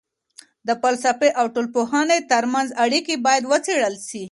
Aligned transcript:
د 0.67 0.69
فلسفې 0.81 1.29
او 1.39 1.45
ټولنپوهني 1.53 2.19
ترمنځ 2.31 2.69
اړیکې 2.83 3.15
باید 3.25 3.43
وڅېړل 3.51 3.95
سي. 4.07 4.19